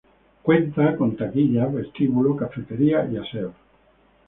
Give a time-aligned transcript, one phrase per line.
[0.41, 3.53] Cuenta con taquillas, vestíbulo, cafetería y aseos.